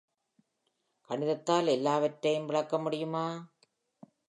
[1.09, 3.25] கணிதத்தால் எல்லாவற்றையும் விளக்க முடியுமா?